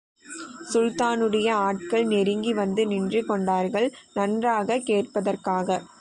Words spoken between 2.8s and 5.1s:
நின்று கொண்டார்கள், நன்றாகக்